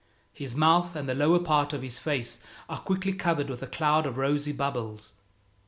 [0.33, 4.07] His mouth and the lower part of his face are quickly covered with a cloud
[4.07, 5.11] of rosy bubbles.